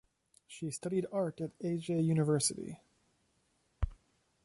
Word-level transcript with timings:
She 0.47 0.71
studied 0.71 1.05
art 1.11 1.39
at 1.41 1.59
Ege 1.59 1.89
University. 2.03 2.79